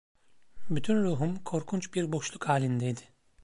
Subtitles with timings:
[0.69, 3.01] Bütün ruhum korkunç bir boşluk halindeydi.